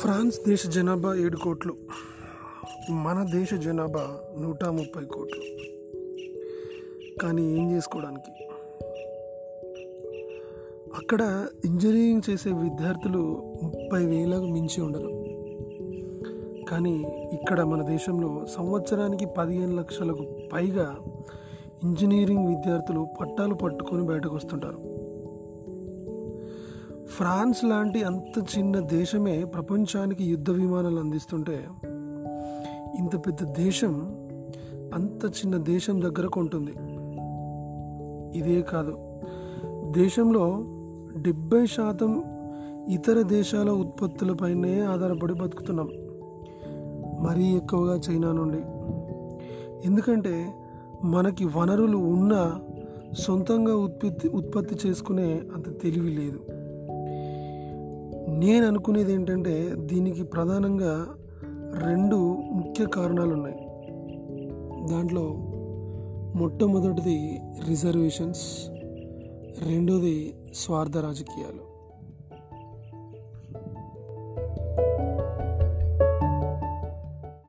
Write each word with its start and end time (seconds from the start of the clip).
France 0.00 0.40
దేశ 0.48 0.66
జనాభా 0.66 1.14
ఏడు 1.14 1.36
కోట్లు. 1.36 1.76
మన 2.90 3.26
దేశ 3.32 3.54
జనాభా 3.54 4.18
నూట 4.40 4.64
ముప్పై 4.64 5.04
కోట్లు. 5.04 5.42
కానీ 7.20 7.58
ఏం 7.58 7.70
చేసుకోవడానికి? 7.70 8.30
అక్కడ 10.96 11.46
ఇంజనీరింగ్ 11.64 12.22
చేసే 12.30 12.50
విద్యార్థులు 12.50 13.18
ముప్పై 13.62 14.04
వేలకు 14.04 14.46
మించి 14.46 14.82
ఉండరు. 14.82 15.08
కానీ 16.64 17.04
ఇక్కడ 17.32 17.62
మన 17.62 17.82
దేశంలో 17.82 18.46
సంవత్సరానికి 18.46 19.26
పదిహేను 19.26 19.76
లక్షలకు 19.76 20.26
పైగా 20.52 20.96
ఇంజనీరింగ్ 21.82 22.48
విద్యార్థులు 22.48 23.06
పట్టాలు 23.20 23.54
పట్టుకొని 23.54 24.06
బయటకు 24.06 24.34
వస్తుంటారు. 24.34 24.95
ఫ్రాన్స్ 27.08 27.64
లాంటి 27.64 28.02
అంత 28.02 28.58
చిన్న 28.58 28.80
దేశమే 28.80 29.44
ప్రపంచానికి 29.44 30.24
యుద్ధ 30.24 30.50
విమానాలు 30.50 31.00
అందిస్తుంటే 31.00 31.68
ఇంత 32.98 33.26
పెద్ద 33.26 33.42
దేశం 33.42 34.16
అంత 34.94 35.24
చిన్న 35.24 35.56
దేశం 35.56 36.02
దగ్గర 36.02 36.26
కొంటుంది 36.26 36.72
ఇదే 38.38 38.62
కాదు 38.62 38.98
దేశంలో 39.90 40.64
డెబ్బై 41.22 41.66
శాతం 41.66 42.24
ఇతర 42.88 43.22
దేశాల 43.22 43.70
ఉత్పత్తులపైనే 43.70 44.80
ఆధారపడి 44.80 45.34
బతుకుతున్నాం. 45.34 45.88
మరీ 47.20 47.44
ఎక్కువగా 47.44 48.00
చైనా 48.10 48.32
నుండి. 48.32 48.58
ఎందుకంటే 49.86 50.54
మనకి 51.04 51.44
వనరులు 51.44 51.96
ఉన్నా 51.96 52.60
సొంతంగా 53.18 53.76
ఉత్పత్తి 53.76 54.28
ఉత్పత్తి 54.28 54.88
చేసుకునే 54.88 55.40
అంత 55.54 55.80
తెలివి 55.82 56.10
లేదు. 56.10 56.40
నేను 58.28 58.66
అనుకునేది 58.66 59.12
ఏంటంటే 59.12 59.74
దీనికి 59.76 60.22
ప్రధానంగా 60.22 61.06
రెండు 61.84 62.16
ముఖ్య 62.52 62.86
కారణాలు 62.86 63.34
ఉన్నాయి 63.34 63.56
దాంట్లో 64.92 65.34
మొట్టమొదటిది 66.38 67.40
రిజర్వేషన్స్ 67.68 68.70
రెండోది 69.68 70.34
స్వార్థ 70.54 70.98
రాజకీయాలు. 70.98 71.75